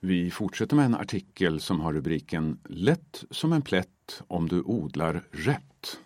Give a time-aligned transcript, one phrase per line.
[0.00, 5.24] Vi fortsätter med en artikel som har rubriken Lätt som en plätt om du odlar
[5.30, 6.00] rätt.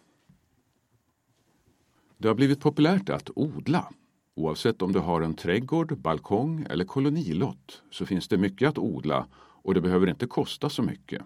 [2.18, 3.92] Det har blivit populärt att odla.
[4.34, 9.26] Oavsett om du har en trädgård, balkong eller kolonilott så finns det mycket att odla
[9.36, 11.22] och det behöver inte kosta så mycket.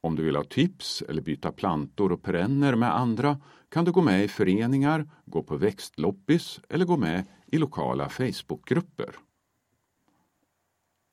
[0.00, 4.02] Om du vill ha tips eller byta plantor och perenner med andra kan du gå
[4.02, 9.14] med i föreningar, gå på växtloppis eller gå med i lokala Facebookgrupper.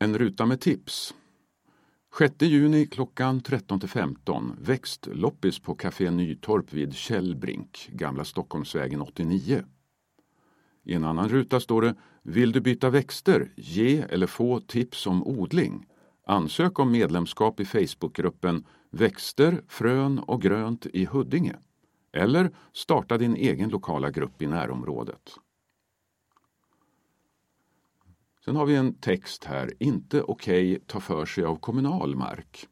[0.01, 1.13] En ruta med tips.
[2.19, 9.63] 6 juni klockan 13-15 växtloppis på Café Nytorp vid Källbrink, Gamla Stockholmsvägen 89.
[10.83, 13.51] I en annan ruta står det Vill du byta växter?
[13.55, 15.85] Ge eller få tips om odling.
[16.27, 21.55] Ansök om medlemskap i Facebookgruppen Växter, frön och grönt i Huddinge.
[22.11, 25.39] Eller starta din egen lokala grupp i närområdet.
[28.45, 32.67] Sen har vi en text här, inte okej okay, ta för sig av kommunal mark.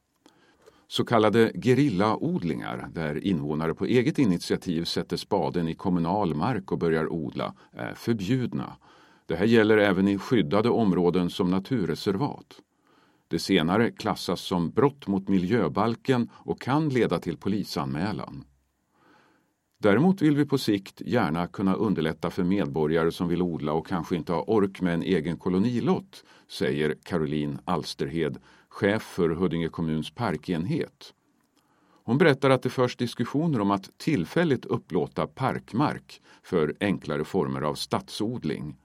[0.88, 7.14] Så kallade gerillaodlingar, där invånare på eget initiativ sätter spaden i kommunal mark och börjar
[7.14, 8.78] odla, är förbjudna.
[9.26, 12.62] Det här gäller även i skyddade områden som naturreservat.
[13.28, 18.46] Det senare klassas som brott mot miljöbalken och kan leda till polisanmälan.
[19.80, 24.16] Däremot vill vi på sikt gärna kunna underlätta för medborgare som vill odla och kanske
[24.16, 28.38] inte har ork med en egen kolonilott, säger Caroline Alsterhed,
[28.70, 31.14] chef för Huddinge kommuns parkenhet.
[32.04, 37.76] Hon berättar att det förs diskussioner om att tillfälligt upplåta parkmark för enklare former av
[37.76, 38.76] stadsodling.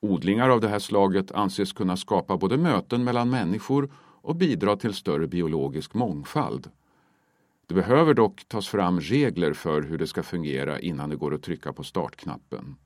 [0.00, 3.90] Odlingar av det här slaget anses kunna skapa både möten mellan människor
[4.22, 6.70] och bidra till större biologisk mångfald.
[7.66, 11.42] Det behöver dock tas fram regler för hur det ska fungera innan det går att
[11.42, 12.76] trycka på startknappen.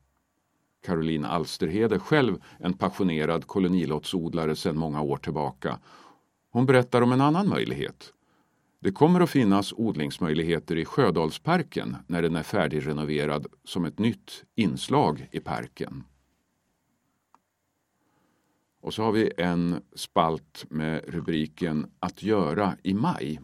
[0.83, 5.78] Caroline Alsterhed är själv en passionerad kolonilottsodlare sedan många år tillbaka.
[6.51, 8.12] Hon berättar om en annan möjlighet.
[8.83, 15.29] Det kommer att finnas odlingsmöjligheter i Sjödalsparken när den är färdigrenoverad som ett nytt inslag
[15.33, 16.05] i parken.
[18.80, 23.40] Och så har vi en spalt med rubriken Att göra i maj.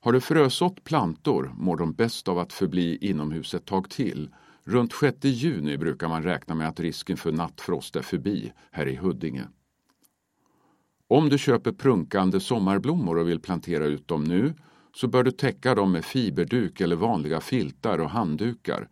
[0.00, 4.30] Har du frösått plantor mår de bäst av att förbli inomhus ett tag till.
[4.64, 8.96] Runt 6 juni brukar man räkna med att risken för nattfrost är förbi här i
[8.96, 9.44] Huddinge.
[11.08, 14.54] Om du köper prunkande sommarblommor och vill plantera ut dem nu
[14.94, 18.88] så bör du täcka dem med fiberduk eller vanliga filtar och handdukar.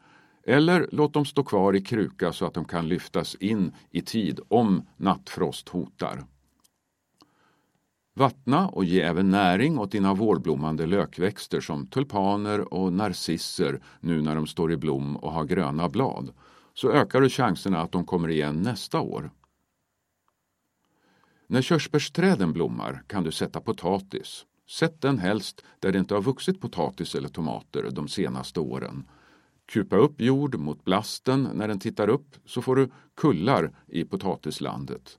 [0.46, 4.40] Eller låt dem stå kvar i kruka så att de kan lyftas in i tid
[4.48, 6.24] om nattfrost hotar.
[8.18, 14.34] Vattna och ge även näring åt dina vårblommande lökväxter som tulpaner och narcisser nu när
[14.34, 16.32] de står i blom och har gröna blad.
[16.74, 19.30] Så ökar du chanserna att de kommer igen nästa år.
[21.46, 24.44] När körsbärsträden blommar kan du sätta potatis.
[24.68, 29.08] Sätt den helst där det inte har vuxit potatis eller tomater de senaste åren.
[29.66, 35.18] Kupa upp jord mot blasten när den tittar upp så får du kullar i potatislandet.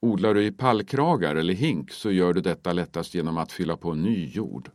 [0.00, 3.94] Odlar du i pallkragar eller hink så gör du detta lättast genom att fylla på
[3.94, 4.70] ny jord.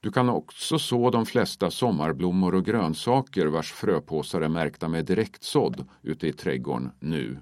[0.00, 5.88] Du kan också så de flesta sommarblommor och grönsaker vars fröpåsar är märkta med direktsådd
[6.02, 7.38] ute i trädgården nu.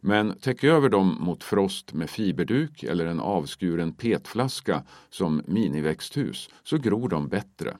[0.00, 6.78] Men täck över dem mot frost med fiberduk eller en avskuren petflaska som miniväxthus så
[6.78, 7.76] gror de bättre.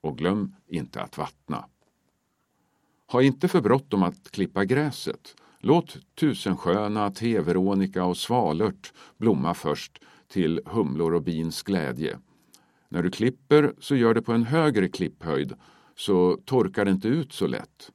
[0.00, 1.64] Och glöm inte att vattna.
[3.06, 5.34] Ha inte för bråttom att klippa gräset.
[5.58, 12.18] Låt tusensköna, teveronika och svalört blomma först till humlor och bins glädje.
[12.88, 15.54] När du klipper så gör det på en högre klipphöjd
[15.96, 17.92] så torkar det inte ut så lätt.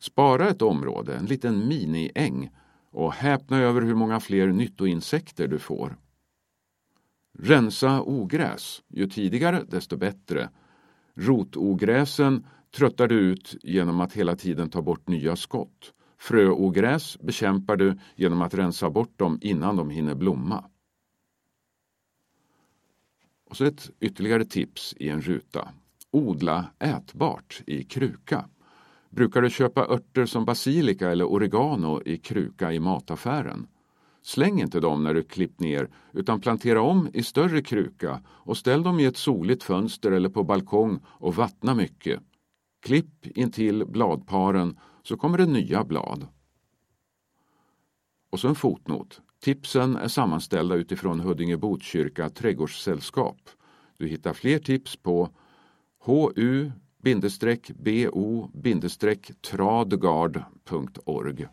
[0.00, 2.50] Spara ett område, en liten miniäng
[2.90, 5.96] och häpna över hur många fler nyttoinsekter du får.
[7.38, 8.82] Rensa ogräs.
[8.88, 10.50] Ju tidigare desto bättre.
[11.14, 12.46] Rotogräsen
[12.76, 15.92] tröttar du ut genom att hela tiden ta bort nya skott.
[16.18, 20.64] Fröogräs bekämpar du genom att rensa bort dem innan de hinner blomma.
[23.50, 25.68] Och så ett ytterligare tips i en ruta.
[26.10, 28.44] Odla ätbart i kruka.
[29.10, 33.66] Brukar du köpa örter som basilika eller oregano i kruka i mataffären?
[34.22, 38.82] Släng inte dem när du klippt ner utan plantera om i större kruka och ställ
[38.82, 42.20] dem i ett soligt fönster eller på balkong och vattna mycket.
[42.82, 46.26] Klipp intill bladparen så kommer det nya blad.
[48.30, 49.20] Och så en fotnot.
[49.40, 53.50] Tipsen är sammanställda utifrån Huddinge Botkyrka trädgårdssällskap.
[53.98, 55.30] Du hittar fler tips på
[56.04, 56.72] hu
[57.74, 58.50] bo
[59.40, 61.48] tradgard.org.